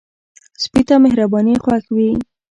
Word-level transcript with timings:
سپي 0.63 0.81
ته 0.87 0.95
مهرباني 1.03 1.55
خوښ 1.63 1.85
وي. 1.95 2.09